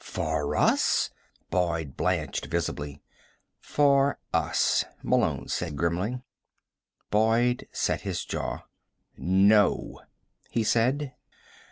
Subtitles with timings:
[0.03, 1.11] "For us?"
[1.51, 3.03] Boyd blanched visibly.
[3.59, 6.23] "For us," Malone said grimly.
[7.11, 8.63] Boyd set his jaw.
[9.19, 10.01] "No,"
[10.49, 11.13] he said.